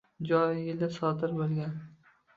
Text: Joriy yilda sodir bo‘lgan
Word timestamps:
Joriy 0.29 0.63
yilda 0.69 0.89
sodir 0.95 1.37
bo‘lgan 1.43 1.77